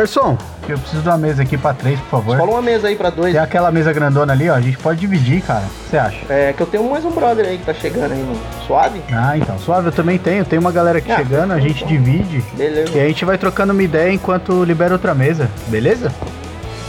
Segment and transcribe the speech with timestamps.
[0.00, 2.38] Garçom, eu preciso de uma mesa aqui pra três, por favor.
[2.38, 3.32] Fala uma mesa aí pra dois.
[3.34, 4.54] Tem aquela mesa grandona ali, ó.
[4.54, 5.60] A gente pode dividir, cara.
[5.66, 6.20] O que você acha?
[6.32, 8.40] É que eu tenho mais um brother aí que tá chegando aí, mano.
[8.66, 9.02] Suave?
[9.12, 9.58] Ah, então.
[9.58, 10.42] Suave, eu também tenho.
[10.46, 12.42] Tem uma galera aqui Ah, chegando, a gente divide.
[12.54, 12.96] Beleza.
[12.96, 16.10] E a gente vai trocando uma ideia enquanto libera outra mesa, beleza?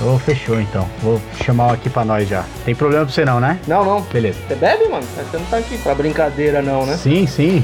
[0.05, 0.87] Ô, fechou então.
[1.03, 2.45] Vou chamar aqui pra nós já.
[2.63, 3.59] Tem problema pra você não, né?
[3.67, 4.01] Não, não.
[4.03, 4.39] Beleza.
[4.47, 5.03] Você bebe, mano?
[5.03, 6.95] Você não tá aqui pra brincadeira, não, né?
[6.95, 7.61] Sim, sim.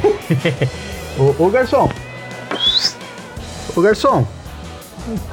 [1.17, 1.89] ô, ô, garçom.
[3.73, 4.27] Ô, garçom.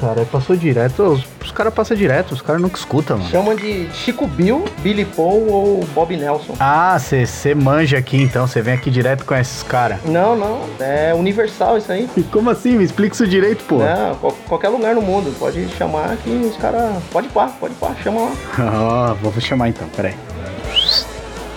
[0.01, 1.03] Cara, passou direto.
[1.03, 3.31] Os, os caras passam direto, os caras nunca escutam, mano.
[3.31, 6.55] Chama de Chico Bill, Billy Paul ou Bob Nelson.
[6.59, 9.99] Ah, você manja aqui então, você vem aqui direto com esses caras.
[10.05, 10.61] Não, não.
[10.81, 12.09] É universal isso aí.
[12.33, 12.73] Como assim?
[12.77, 13.79] Me explica isso direito, pô.
[13.79, 15.35] Não, qual- qualquer lugar no mundo.
[15.39, 16.93] Pode chamar que os caras.
[17.13, 18.33] Pode pá, pode pá, chama lá.
[19.13, 20.15] Ó, vou chamar então, peraí.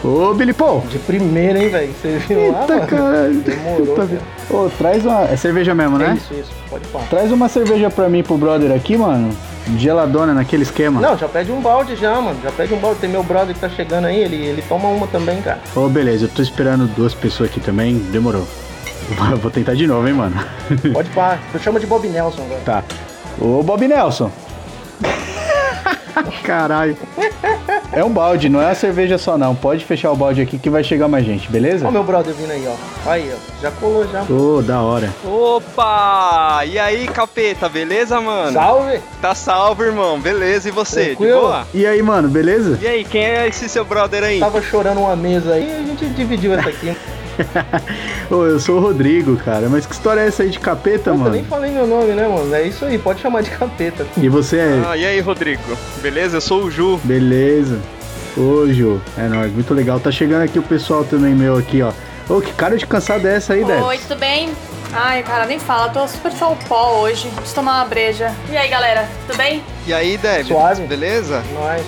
[0.03, 0.81] Ô, Billy Paul.
[0.89, 1.93] De primeira, hein, velho?
[1.93, 2.87] Você viu lá, Eita, mano?
[2.87, 3.33] caralho.
[3.41, 4.07] Demorou, Tá?
[4.55, 5.23] Ô, traz uma.
[5.23, 6.17] É cerveja mesmo, É né?
[6.17, 6.51] isso, isso.
[6.69, 6.99] Pode pá.
[7.09, 9.29] Traz uma cerveja pra mim pro brother aqui, mano.
[9.77, 11.01] Geladona naquele esquema.
[11.01, 12.39] Não, já pede um balde já, mano.
[12.41, 12.99] Já pede um balde.
[13.01, 15.59] Tem meu brother que tá chegando aí, ele, ele toma uma também, cara.
[15.75, 17.95] Ô, beleza, eu tô esperando duas pessoas aqui também.
[17.97, 18.47] Demorou.
[19.41, 20.35] Vou tentar de novo, hein, mano.
[20.93, 21.37] Pode pá.
[21.51, 22.61] Tu chama de Bob Nelson agora.
[22.63, 22.83] tá.
[23.39, 24.31] Ô, Bob Nelson.
[26.43, 26.95] Caralho.
[27.91, 29.55] É um balde, não é a cerveja só não.
[29.55, 31.87] Pode fechar o balde aqui que vai chegar mais gente, beleza?
[31.87, 33.09] Ó meu brother vindo aí, ó.
[33.09, 33.61] Aí, ó.
[33.61, 34.23] Já colou já.
[34.29, 35.09] Ô, da hora.
[35.23, 36.63] Opa!
[36.65, 38.51] E aí, capeta, beleza, mano?
[38.51, 38.99] Salve!
[39.21, 40.19] Tá salvo, irmão.
[40.19, 41.05] Beleza, e você?
[41.07, 41.33] Tranquilo?
[41.35, 41.67] De boa?
[41.73, 42.77] E aí, mano, beleza?
[42.81, 44.39] E aí, quem é esse seu brother aí?
[44.39, 46.95] Tava chorando uma mesa aí e a gente dividiu essa aqui.
[48.29, 49.67] Ô, eu sou o Rodrigo, cara.
[49.69, 51.43] Mas que história é essa aí de capeta, nem mano?
[51.45, 52.53] falei meu nome, né, mano?
[52.53, 54.05] É isso aí, pode chamar de capeta.
[54.17, 54.83] E você é.
[54.85, 55.61] Ah, e aí, Rodrigo?
[56.01, 56.37] Beleza?
[56.37, 56.99] Eu sou o Ju.
[57.03, 57.79] Beleza.
[58.35, 58.99] Ô, Jô.
[59.17, 59.99] É nóis, muito legal.
[59.99, 61.91] Tá chegando aqui o pessoal também meu aqui, ó.
[62.29, 63.85] Ô, que cara de cansada é essa aí, Débora?
[63.85, 64.49] Oi, tudo bem?
[64.93, 66.31] Ai, cara, nem fala, tô super
[66.67, 67.29] pó hoje.
[67.29, 68.33] Preciso tomar uma breja.
[68.49, 69.63] E aí, galera, tudo bem?
[69.85, 70.47] E aí, Deb?
[70.47, 70.83] Suave.
[70.83, 71.43] Beleza?
[71.53, 71.81] Nós.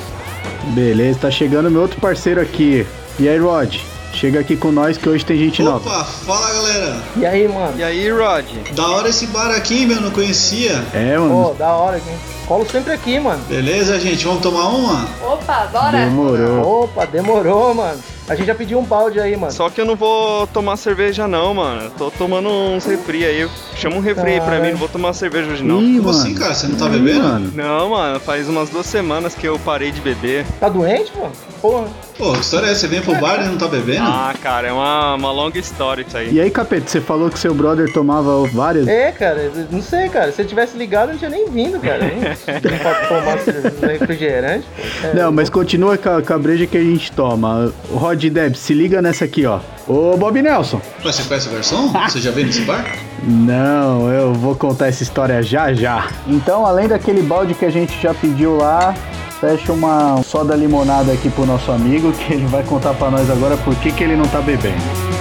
[0.73, 2.85] Beleza, tá chegando meu outro parceiro aqui.
[3.19, 3.78] E aí, Rod?
[4.14, 5.78] Chega aqui com nós que hoje tem gente nova.
[5.90, 6.97] Opa, fala galera.
[7.16, 7.78] E aí, mano?
[7.78, 8.46] E aí, Rod?
[8.74, 10.84] Da hora esse bar aqui, meu, não conhecia.
[10.94, 11.53] É, Pô, mano.
[11.56, 12.12] da hora aqui.
[12.47, 13.42] Colo sempre aqui, mano.
[13.47, 15.08] Beleza, gente, vamos tomar uma?
[15.24, 16.06] Opa, bora!
[16.06, 16.84] Demorou.
[16.84, 18.00] Opa, demorou, mano.
[18.29, 19.51] A gente já pediu um balde aí, mano.
[19.51, 21.84] Só que eu não vou tomar cerveja, não, mano.
[21.85, 23.50] Eu tô tomando uns refri aí.
[23.75, 25.81] Chama um refri aí pra mim, não vou tomar cerveja hoje, não.
[25.81, 26.19] Ih, Como mano.
[26.19, 26.53] assim, cara?
[26.53, 27.23] Você não tá bebendo?
[27.23, 27.51] mano.
[27.56, 30.45] Não, mano, faz umas duas semanas que eu parei de beber.
[30.59, 31.31] Tá doente, mano?
[31.62, 31.88] Porra.
[32.17, 32.81] Pô, que história é essa?
[32.81, 34.03] Você vem pro bar e não tá bebendo?
[34.03, 36.34] Ah, cara, é uma, uma longa história isso aí.
[36.34, 38.88] E aí, Capeta, você falou que seu brother tomava várias.
[38.90, 40.29] É, cara, não sei, cara.
[40.34, 42.00] Se eu tivesse ligado, eu não tinha nem vindo, cara.
[42.00, 42.19] Nem
[42.78, 44.66] pra tomar refrigerante.
[45.01, 45.07] pô.
[45.07, 47.72] É, Não, mas continua com a, com a breja que a gente toma.
[47.90, 49.59] O Rod e Deb, se liga nessa aqui, ó.
[49.88, 50.81] Ô, Bob Nelson.
[51.03, 51.91] Você conhece o garçom?
[52.07, 52.85] Você já veio nesse bar?
[53.24, 56.07] Não, eu vou contar essa história já já.
[56.28, 58.94] Então, além daquele balde que a gente já pediu lá,
[59.40, 63.58] fecha uma soda limonada aqui pro nosso amigo, que ele vai contar pra nós agora
[63.58, 65.19] por que, que ele não tá bebendo.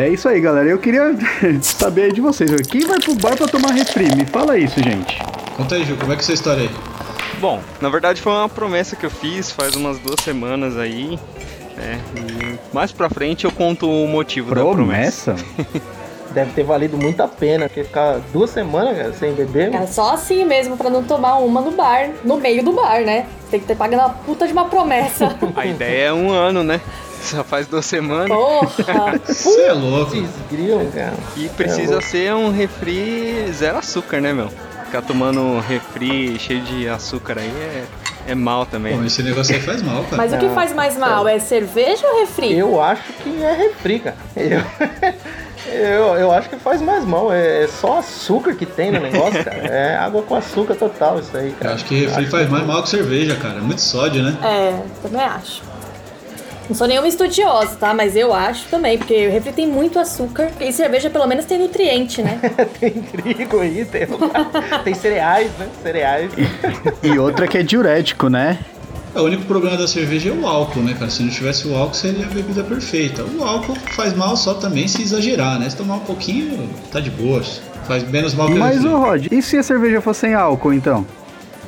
[0.00, 0.66] É isso aí, galera.
[0.66, 1.14] Eu queria
[1.60, 2.50] saber aí de vocês.
[2.66, 4.06] Quem vai pro bar pra tomar refri?
[4.16, 5.18] Me fala isso, gente.
[5.58, 6.70] Conta aí, Ju, como é que é essa história aí?
[7.38, 11.18] Bom, na verdade foi uma promessa que eu fiz faz umas duas semanas aí.
[11.78, 15.34] É, e mais pra frente eu conto o motivo da promessa.
[15.34, 15.80] Promessa?
[16.32, 20.14] Deve ter valido muito a pena, porque ficar duas semanas, cara, sem beber, É só
[20.14, 23.26] assim mesmo, pra não tomar uma no bar, no meio do bar, né?
[23.50, 25.36] Tem que ter pagando uma puta de uma promessa.
[25.56, 26.80] A ideia é um ano, né?
[27.22, 28.28] Só faz duas semanas.
[28.28, 29.20] Porra!
[29.26, 30.12] Você é louco.
[30.50, 31.14] Grilam, cara.
[31.36, 32.06] E precisa louco.
[32.06, 34.48] ser um refri zero açúcar, né, meu?
[34.86, 37.84] Ficar tomando refri cheio de açúcar aí é,
[38.28, 38.96] é mal também.
[38.96, 39.06] Né?
[39.06, 40.16] esse negócio aí faz mal, cara.
[40.16, 41.28] Mas o que faz mais mal?
[41.28, 42.58] É cerveja ou refri?
[42.58, 44.16] Eu acho que é refri, cara.
[44.34, 44.60] Eu,
[45.72, 47.32] eu, eu acho que faz mais mal.
[47.32, 49.58] É, é só açúcar que tem no negócio, cara.
[49.58, 51.74] É água com açúcar total isso aí, Eu cara.
[51.74, 53.58] acho que refri faz mais mal que cerveja, cara.
[53.58, 54.36] É muito sódio, né?
[54.42, 55.62] É, também acho.
[56.70, 57.92] Não sou nenhuma estudiosa, tá?
[57.92, 61.58] Mas eu acho também, porque o refri tem muito açúcar e cerveja pelo menos tem
[61.58, 62.38] nutriente, né?
[62.78, 64.06] tem trigo aí, tem,
[64.84, 65.68] tem cereais, né?
[65.82, 66.30] Cereais.
[67.02, 68.60] E outra que é diurético, né?
[69.16, 71.10] O único problema da cerveja é o álcool, né, cara?
[71.10, 73.24] Se não tivesse o álcool, seria a bebida perfeita.
[73.24, 75.68] O álcool faz mal só também se exagerar, né?
[75.68, 77.60] Se tomar um pouquinho, tá de boas.
[77.88, 81.04] Faz menos mal que o Mas Rod, e se a cerveja fosse sem álcool então?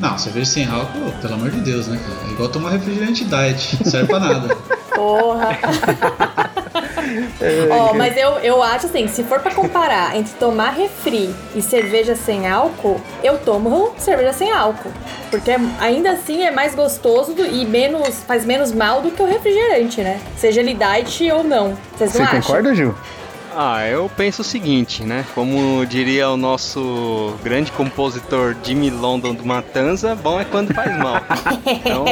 [0.02, 2.28] Não, cerveja sem álcool, pelo amor de Deus, né, cara?
[2.28, 4.56] É igual tomar refrigerante diet, não serve pra nada.
[5.02, 5.58] Porra.
[7.70, 12.14] Ó, mas eu, eu acho assim, se for pra comparar entre tomar refri e cerveja
[12.14, 14.90] sem álcool, eu tomo cerveja sem álcool.
[15.31, 15.50] Porque
[15.81, 20.00] ainda assim é mais gostoso do- e menos faz menos mal do que o refrigerante,
[20.02, 20.20] né?
[20.37, 21.76] Seja ele diet ou não.
[21.96, 22.40] Vocês Você não acham?
[22.43, 22.94] concorda, Gil?
[23.54, 25.25] Ah, eu penso o seguinte, né?
[25.34, 31.16] Como diria o nosso grande compositor Jimmy London do Matanza, bom é quando faz mal.
[31.66, 32.04] Então,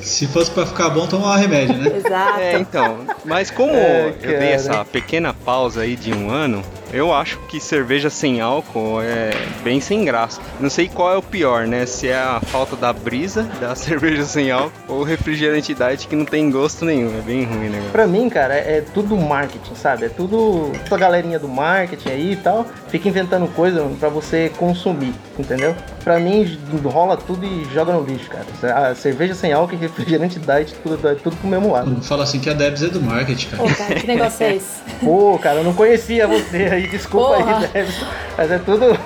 [0.00, 1.96] Se fosse pra ficar bom, tomar remédio, né?
[1.96, 2.40] Exato.
[2.40, 2.98] é, então.
[3.24, 7.60] Mas como É, eu dei essa pequena pausa aí de um ano, eu acho que
[7.60, 9.30] cerveja sem álcool é
[9.62, 10.40] bem sem graça.
[10.60, 11.86] Não sei qual é o pior, né?
[11.86, 16.24] Se é a falta da brisa da cerveja sem álcool ou refrigerante diet que não
[16.24, 17.16] tem gosto nenhum.
[17.18, 17.78] É bem ruim, né?
[17.78, 17.90] cara?
[17.92, 20.06] Pra mim, cara, é tudo marketing, sabe?
[20.06, 20.72] É tudo.
[20.90, 22.66] A galerinha do marketing aí e tal.
[22.88, 25.74] Fica inventando coisa pra você consumir, entendeu?
[26.04, 28.90] Pra mim, rola tudo e joga no lixo, cara.
[28.90, 31.90] A cerveja sem álcool e refrigerante diet, tudo, é tudo pro mesmo lado.
[31.90, 33.62] Não fala assim que a Debs é do marketing, cara.
[33.62, 34.82] Pô, cara, que negócio é esse?
[35.00, 37.58] Pô, cara, eu não conhecia você aí, desculpa Porra.
[37.58, 37.94] aí, Debs.
[38.36, 38.84] Mas é tudo.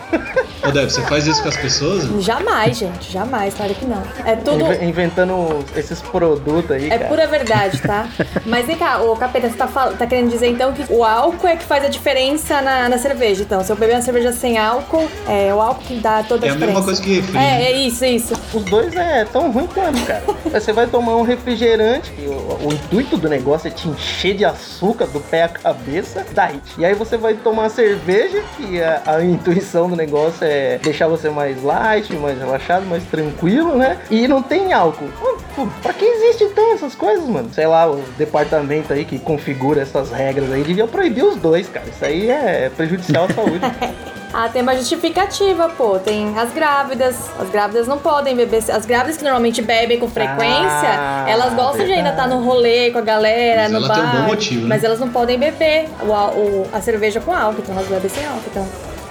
[0.67, 2.05] Ô, Debs, você faz isso com as pessoas?
[2.25, 4.03] Jamais, gente, jamais, claro que não.
[4.25, 4.61] É tudo.
[4.61, 7.09] inve- inventando esses produtos aí, É cara.
[7.09, 8.09] pura verdade, tá?
[8.45, 11.47] Mas vem cá, ô Capeta, você tá, fal- tá querendo dizer então que o álcool
[11.47, 13.43] é que faz a diferença na, na cerveja.
[13.43, 16.49] Então, se eu beber uma cerveja sem álcool, é o álcool que dá toda a
[16.49, 16.67] É a diferença.
[16.81, 17.37] mesma coisa que refri.
[17.37, 17.63] É, né?
[17.65, 18.35] é isso, isso.
[18.53, 20.23] Os dois é tão ruim quanto, cara.
[20.51, 24.45] Você vai tomar um refrigerante, que o, o intuito do negócio é te encher de
[24.45, 26.63] açúcar do pé à cabeça, diet.
[26.79, 31.31] E aí você vai tomar cerveja, que a, a intuição do negócio é deixar você
[31.31, 33.99] mais light, mais relaxado, mais tranquilo, né?
[34.11, 35.09] E não tem álcool.
[35.19, 37.51] Pô, Pra que existe então essas coisas, mano?
[37.53, 41.87] Sei lá, o departamento aí que configura essas regras aí devia proibir os dois, cara.
[41.89, 43.61] Isso aí é prejudicial à saúde.
[44.33, 45.99] Ah, tem uma justificativa, pô.
[45.99, 47.17] Tem as grávidas.
[47.41, 48.63] As grávidas não podem beber.
[48.71, 52.43] As grávidas que normalmente bebem com frequência, Ah, elas gostam de ainda estar verdade.
[52.43, 53.95] no rolê com a galera, Mas no ela bar.
[53.95, 54.69] tem um bom motivo, né?
[54.69, 58.25] Mas elas não podem beber o, o- a cerveja com álcool, então elas bebem sem
[58.27, 58.43] álcool.
[58.51, 58.67] Então.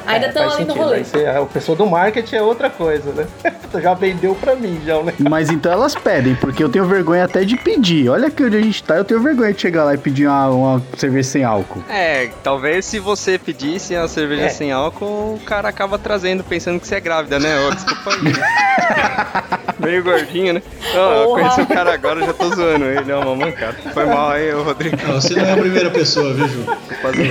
[0.08, 0.96] Ainda É, estão faz ali no rolê.
[0.98, 3.28] Aí você- a pessoa do marketing é outra coisa, né?
[3.72, 5.14] Tu já vendeu pra mim, já, né?
[5.20, 8.10] Mas então elas pedem, porque eu tenho vergonha até de pedir.
[8.10, 10.48] Olha aqui onde a gente tá, eu tenho vergonha de chegar lá e pedir uma,
[10.50, 11.84] uma cerveja sem álcool.
[11.90, 14.50] É, talvez se você pedisse a cerveja É.
[14.50, 17.60] sem álcool, o cara acaba trazendo pensando que você é grávida, né?
[17.68, 19.57] Ô, desculpa aí.
[19.88, 20.62] Meio gordinho, né?
[20.98, 23.78] Ó, eu conheci o cara agora, já tô zoando ele, é uma mancada.
[23.94, 24.98] Foi mal aí, ô Rodrigo.
[25.08, 26.66] Não, você não é a primeira pessoa, viu, Ju?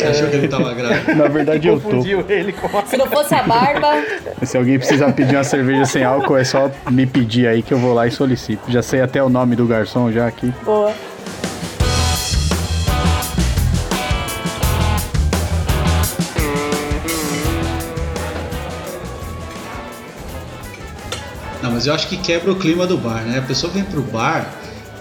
[0.08, 1.14] Achou que ele tava grávido?
[1.16, 2.02] Na verdade eu tô.
[2.32, 2.86] Ele com a...
[2.86, 4.02] Se não fosse a barba,
[4.42, 7.78] Se alguém precisar pedir uma cerveja sem álcool, é só me pedir aí que eu
[7.78, 8.72] vou lá e solicito.
[8.72, 10.50] Já sei até o nome do garçom já aqui.
[10.64, 10.94] boa.
[21.76, 23.38] Mas eu acho que quebra o clima do bar, né?
[23.38, 24.50] A pessoa vem pro bar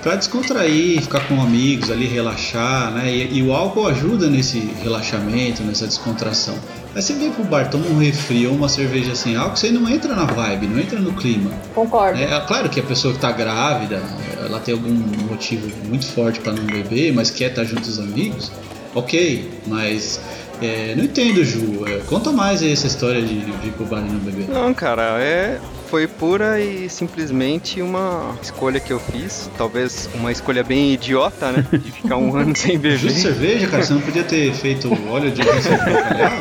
[0.04, 3.10] pra descontrair, ficar com amigos ali, relaxar, né?
[3.10, 6.56] E, e o álcool ajuda nesse relaxamento, nessa descontração.
[6.94, 9.90] Aí você vem pro bar, toma um refri ou uma cerveja sem álcool, você não
[9.90, 11.50] entra na vibe, não entra no clima.
[11.74, 12.20] Concordo.
[12.20, 14.04] É, é claro que a pessoa que tá grávida,
[14.46, 14.94] ela tem algum
[15.30, 18.52] motivo muito forte para não beber, mas quer estar junto dos amigos,
[18.94, 20.20] ok, mas
[20.62, 21.86] é, não entendo, Ju.
[21.88, 24.50] É, conta mais aí essa história de, de ir pro bar e não beber.
[24.50, 25.60] Não, cara, é.
[25.96, 29.50] Foi pura e simplesmente uma escolha que eu fiz.
[29.58, 31.66] Talvez uma escolha bem idiota, né?
[31.72, 32.98] De ficar um ano sem beber.
[32.98, 36.32] Justo cerveja, cara, você não podia ter feito óleo de de bacalhau?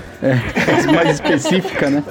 [0.22, 2.04] É mais específica, né?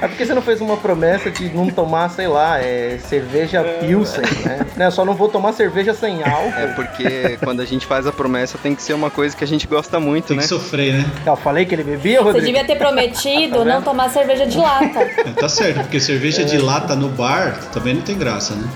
[0.00, 4.22] É porque você não fez uma promessa de não tomar, sei lá, é, cerveja Pilsen,
[4.44, 4.66] né?
[4.76, 4.90] né?
[4.90, 6.58] Só não vou tomar cerveja sem álcool.
[6.58, 9.46] É porque quando a gente faz a promessa tem que ser uma coisa que a
[9.46, 10.42] gente gosta muito, Tem né?
[10.42, 11.04] que sofrer, né?
[11.24, 12.46] Eu falei que ele bebia, Você Rodrigo?
[12.46, 15.00] devia ter prometido não tomar cerveja de lata.
[15.00, 16.44] É, tá certo, porque cerveja É.
[16.44, 18.68] de lata no bar também não tem graça, né?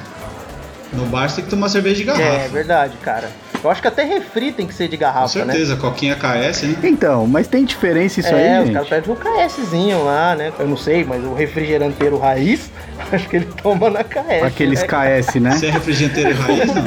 [0.93, 2.25] No bar você tem que tomar cerveja de garrafa.
[2.25, 3.31] É, verdade, cara.
[3.63, 5.53] Eu acho que até refri tem que ser de Com garrafa, né?
[5.53, 6.77] certeza, coquinha KS, né?
[6.83, 8.75] Então, mas tem diferença isso é, aí, os gente?
[8.75, 10.53] caras pedem um KSzinho lá, né?
[10.59, 12.71] Eu não sei, mas o refrigeranteiro raiz,
[13.13, 14.43] acho que ele toma na KS.
[14.45, 14.87] Aqueles né?
[14.87, 15.51] KS, né?
[15.53, 16.85] Você é refrigeranteiro raiz, não?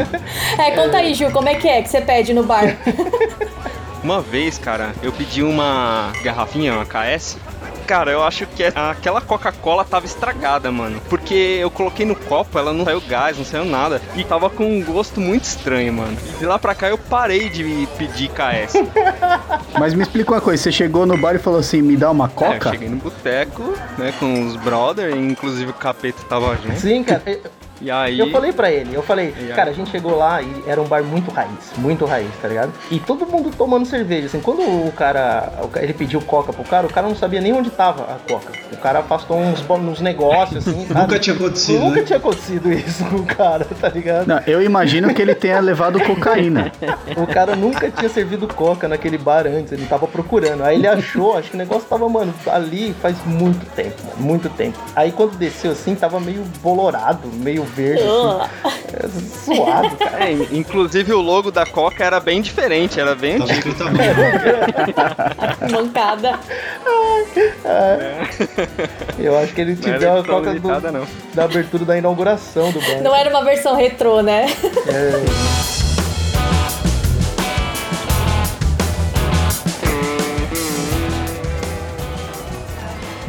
[0.63, 2.75] É, conta aí, Ju, como é que é que você pede no bar?
[4.03, 7.38] Uma vez, cara, eu pedi uma garrafinha, uma KS,
[7.86, 11.02] Cara, eu acho que aquela Coca-Cola tava estragada, mano.
[11.10, 14.02] Porque eu coloquei no copo, ela não saiu gás, não saiu nada.
[14.16, 16.18] E tava com um gosto muito estranho, mano.
[16.36, 18.74] E de lá pra cá eu parei de pedir KS.
[19.80, 22.25] Mas me explica uma coisa, você chegou no bar e falou assim, me dá uma
[22.25, 22.72] É, eu coca?
[22.72, 26.80] cheguei no boteco, né, com os brother, inclusive o capeta tava junto.
[26.80, 27.22] Sim, cara.
[27.84, 28.20] Eu- E aí.
[28.20, 29.48] Eu falei pra ele, eu falei, aí?
[29.56, 32.72] cara, a gente chegou lá e era um bar muito raiz, muito raiz, tá ligado?
[32.90, 36.90] E todo mundo tomando cerveja, assim, quando o cara, ele pediu coca pro cara, o
[36.94, 38.52] cara não sabia nem onde tava a coca.
[38.72, 41.00] O cara afastou uns, uns negócios, assim, sabe?
[41.02, 42.06] Nunca tinha acontecido, Nunca né?
[42.06, 44.28] tinha acontecido isso com o cara, tá ligado?
[44.28, 46.72] Não, eu imagino que ele tenha levado cocaína.
[47.18, 50.63] O cara nunca tinha servido coca naquele bar antes, ele tava procurando.
[50.63, 54.50] Aí ele achou, acho que o negócio tava, mano, ali faz muito tempo, mano, muito
[54.50, 54.78] tempo.
[54.96, 60.24] Aí quando desceu assim, tava meio bolorado, meio verde, assim, é, suado, cara.
[60.25, 63.75] É, inclusive o logo da Coca era bem diferente, era bem Tava antigo.
[65.72, 66.39] Mancada.
[69.20, 71.08] Eu acho que ele te deu a coca do- não.
[71.34, 73.01] da abertura da inauguração do bar.
[73.01, 74.46] Não era uma versão retrô, né?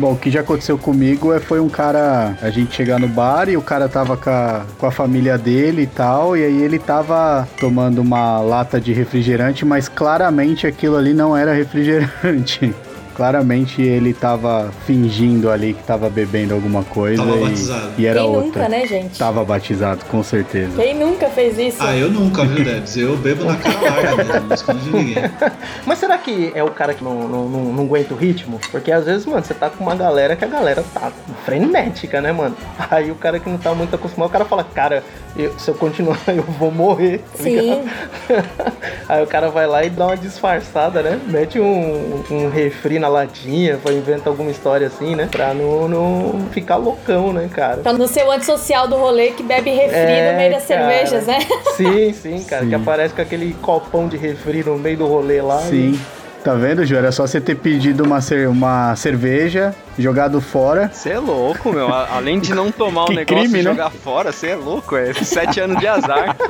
[0.04, 3.49] Bom, o que já aconteceu comigo é foi um cara, a gente chegar no bar
[3.49, 6.78] e o cara tava com a, com a família dele e tal, e aí ele
[6.78, 12.75] tava tomando uma lata de refrigerante, mas claramente aquilo ali não era refrigerante.
[13.14, 17.90] Claramente ele tava fingindo ali que tava bebendo alguma coisa Tava e, batizado.
[17.97, 18.44] e era Quem outra.
[18.47, 19.18] nunca, né, gente?
[19.18, 20.83] Tava batizado, com certeza.
[20.83, 21.78] Quem nunca fez isso?
[21.80, 22.97] Ah, eu nunca, viu, Debs?
[22.97, 25.14] Eu bebo na cara larga mesmo, não escondo de ninguém.
[25.87, 28.59] Mas será que é o cara que não, não, não, não aguenta o ritmo?
[28.71, 31.12] Porque às vezes, mano, você tá com uma galera que a galera tá
[31.44, 32.56] frenética, né, mano?
[32.90, 35.02] Aí o cara que não tá muito acostumado, o cara fala, cara,
[35.36, 37.18] eu- se eu continuar, eu vou morrer.
[37.18, 37.84] tá Sim.
[39.08, 41.20] Aí o cara vai lá e dá uma disfarçada, né?
[41.26, 45.28] Mete um, um refri na latinha, vai inventar alguma história assim, né?
[45.30, 47.78] Pra não, não ficar loucão, né, cara?
[47.78, 50.80] Pra não ser o antissocial do rolê que bebe refri É, no meio das cara.
[50.88, 51.38] cervejas, né?
[51.76, 52.62] Sim, sim, cara.
[52.62, 52.68] Sim.
[52.70, 55.60] Que aparece com aquele copão de refri no meio do rolê lá.
[55.66, 56.00] e- Sim.
[56.44, 56.94] Tá vendo, Ju?
[56.94, 60.90] Era só você ter pedido uma, cer- uma cerveja, jogado fora.
[60.92, 61.88] Você é louco, meu.
[61.92, 63.70] Além de não tomar o Que negócio crime, e né?
[63.70, 64.94] jogar fora, você é louco.
[64.94, 66.36] É sete anos de azar.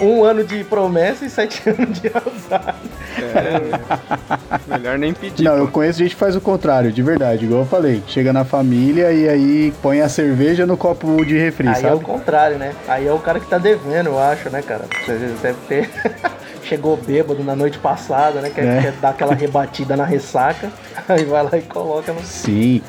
[0.00, 2.74] Um ano de promessa e sete anos de azar.
[4.66, 5.42] Melhor nem pedir.
[5.44, 5.72] Não, eu pô.
[5.72, 8.02] conheço gente que faz o contrário, de verdade, igual eu falei.
[8.08, 11.90] Chega na família e aí põe a cerveja no copo de refri, Aí é o
[11.90, 12.04] sabe?
[12.04, 12.72] contrário, né?
[12.88, 14.84] Aí é o cara que tá devendo, eu acho, né, cara?
[15.04, 15.12] Você
[15.42, 15.90] deve ter.
[16.64, 18.50] Chegou bêbado na noite passada, né?
[18.50, 18.82] Quer, É.
[18.82, 20.70] quer dar aquela rebatida na ressaca.
[21.08, 22.22] Aí vai lá e coloca no.
[22.22, 22.80] Sim.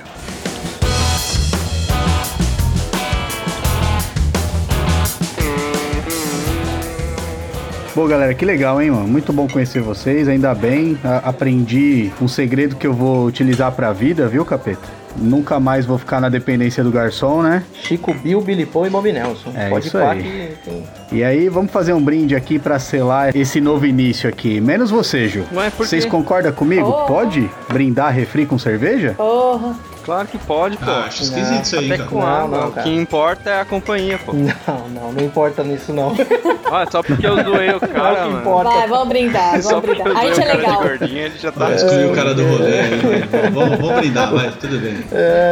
[7.96, 9.08] Bom, galera, que legal, hein, mano?
[9.08, 10.98] Muito bom conhecer vocês, ainda bem.
[11.04, 15.03] a- aprendi um segredo que eu vou utilizar pra vida, viu, capeta?
[15.16, 17.64] Nunca mais vou ficar na dependência do garçom, né?
[17.84, 19.52] Chico Bill, Billy Paul e Bob Nelson.
[19.56, 20.24] É Pode isso aí.
[20.24, 24.60] que tem- E aí, vamos fazer um brinde aqui pra selar esse novo início aqui.
[24.60, 25.44] Menos você, Ju.
[25.54, 26.88] Ué, por Vocês concordam comigo?
[26.90, 27.06] Oh.
[27.06, 29.14] Pode brindar refri com cerveja?
[29.16, 29.76] Porra.
[30.04, 30.90] Claro que pode, pô.
[30.90, 32.10] Ah, acho esquisito isso aí, Até cara.
[32.10, 34.34] com Não, não, o que importa é a companhia, pô.
[34.34, 36.14] Não, não, não importa nisso não.
[36.76, 38.40] Ah, só porque eu zoei o Não é cara, mano.
[38.40, 38.70] importa.
[38.72, 40.18] Vai, vamos brindar, Só vamos eu brindar.
[40.18, 40.82] A gente o é legal.
[40.82, 41.72] gordinho, ele já tá...
[41.72, 42.82] Excluiu o cara do rolê
[43.30, 43.52] vai.
[43.52, 45.04] Vamos, vamos brindar, vai, tudo bem.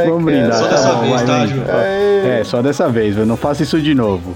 [0.07, 0.53] vamos brindar.
[0.53, 1.45] Só tá dessa bom, vez, tá.
[1.45, 1.63] Ju?
[1.67, 4.35] É, só dessa vez, eu não faço isso de novo.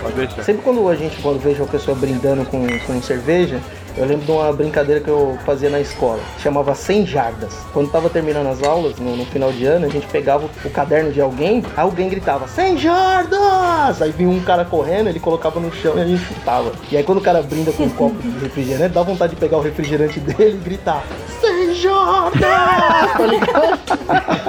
[0.00, 0.42] Pode deixar.
[0.42, 3.60] Sempre quando a gente quando vejo uma pessoa brindando com, com cerveja,
[3.96, 6.20] eu lembro de uma brincadeira que eu fazia na escola.
[6.38, 7.52] Chamava 100 jardas.
[7.72, 11.12] Quando tava terminando as aulas, no, no final de ano, a gente pegava o, caderno
[11.12, 14.00] de alguém, alguém gritava 100 jardas!
[14.00, 16.72] Aí vinha um cara correndo, ele colocava no chão e a gente chutava.
[16.90, 19.58] E aí quando o cara brinda com um copo de refrigerante, dá vontade de pegar
[19.58, 21.04] o refrigerante dele e gritar
[21.40, 22.40] 100 jardas!
[22.40, 23.78] tá?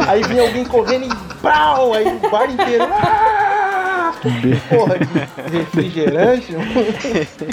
[0.08, 1.94] Aí vinha alguém correndo e brau!
[1.94, 2.86] Aí o bar inteiro...
[4.70, 6.56] Porra de refrigerante.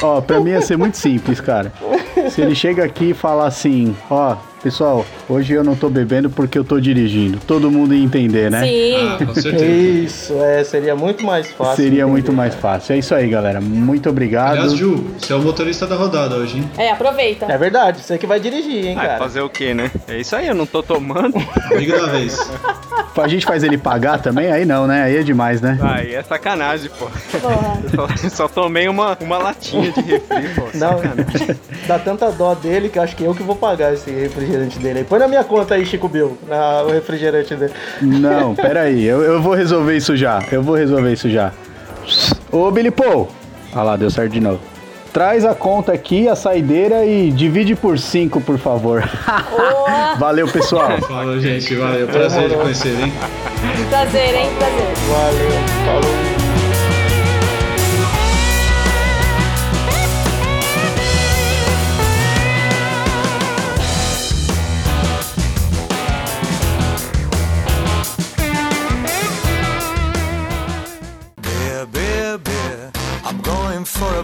[0.02, 1.72] Ó, pra mim ia ser muito simples, cara.
[2.30, 6.58] Se ele chega aqui e falar assim, ó, pessoal, hoje eu não tô bebendo porque
[6.58, 7.38] eu tô dirigindo.
[7.46, 8.64] Todo mundo ia entender, né?
[8.66, 8.94] Sim.
[8.96, 9.64] Ah, com certeza.
[9.66, 11.76] Isso, é, seria muito mais fácil.
[11.76, 12.74] Seria entender, muito mais cara.
[12.78, 12.94] fácil.
[12.94, 13.60] É isso aí, galera.
[13.60, 14.52] Muito obrigado.
[14.52, 16.70] Aliás, Ju, você é o motorista da rodada hoje, hein?
[16.78, 17.46] É, aproveita.
[17.46, 19.18] É verdade, você que vai dirigir, hein, Ah, cara.
[19.18, 19.90] fazer o quê, né?
[20.08, 21.34] É isso aí, eu não tô tomando.
[21.72, 22.38] Amigo da vez.
[23.16, 24.50] A gente faz ele pagar também?
[24.52, 25.02] Aí não, né?
[25.02, 25.78] Aí é demais, né?
[25.82, 27.06] Aí é sacanagem, pô.
[28.20, 30.62] Só, só tomei uma, uma latinha de refri, pô.
[30.74, 31.00] Não,
[31.88, 34.98] dá tanta dó dele que eu acho que eu que vou pagar esse refrigerante dele
[35.00, 35.04] aí.
[35.04, 37.72] Põe na minha conta aí, Chico Bill, na- o refrigerante dele.
[38.02, 39.04] Não, pera aí.
[39.04, 40.42] Eu, eu vou resolver isso já.
[40.52, 41.52] Eu vou resolver isso já.
[42.52, 43.28] Ô, Billy Paul.
[43.74, 44.60] Ah lá, deu certo de novo.
[45.12, 49.02] traz a conta aqui, a saideira e divide por 5, por favor.
[50.18, 51.00] Valeu, pessoal.
[51.02, 51.74] Falou, gente.
[51.74, 52.06] Valeu.
[52.08, 53.12] Prazer de conhecer, hein?
[53.88, 54.48] Prazer, hein?
[54.58, 54.86] Prazer.
[55.08, 55.50] Valeu,
[56.02, 56.29] falou.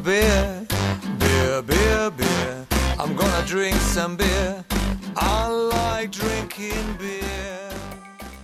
[0.00, 0.66] Beer.
[1.18, 2.66] Beer, beer, beer.
[2.98, 4.64] I'm gonna drink some beer.
[5.16, 7.22] I like drinking beer.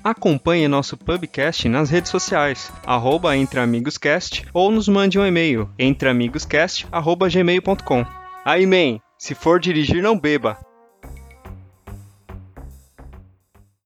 [0.05, 8.05] Acompanhe nosso Pubcast nas redes sociais, arroba entreamigoscast ou nos mande um e-mail, entreamigoscast.gmail.com.
[8.45, 10.59] Aí, man, se for dirigir, não beba.